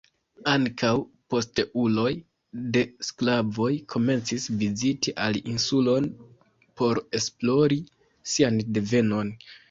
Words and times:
Ankaŭ 0.51 0.91
posteuloj 1.33 2.13
de 2.77 2.81
sklavoj 3.09 3.67
komencis 3.95 4.47
viziti 4.61 5.13
al 5.25 5.37
insulon 5.51 6.07
por 6.81 7.01
esplori 7.19 7.79
sian 8.33 8.59
devenon. 8.79 9.31